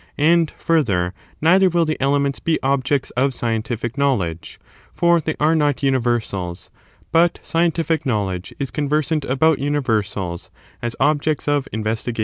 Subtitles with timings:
[0.17, 4.59] And, further, neither will the elements be objects of scientific knowledge,
[4.91, 6.71] for they are not universals;
[7.11, 10.49] but scientific knowledge is conversant about universals
[10.81, 12.19] as objects of investigation.